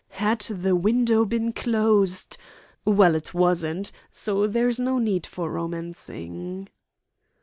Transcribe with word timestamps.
Had 0.17 0.39
the 0.39 0.75
window 0.75 1.25
been 1.25 1.53
closed 1.53 2.35
well, 2.85 3.13
it 3.13 3.35
wasn't, 3.35 3.91
so 4.09 4.47
there 4.47 4.67
is 4.67 4.79
no 4.79 4.97
need 4.97 5.27
for 5.27 5.51
romancing." 5.51 6.67